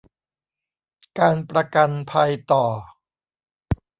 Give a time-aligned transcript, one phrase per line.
[1.19, 2.65] การประกันภัยต่อ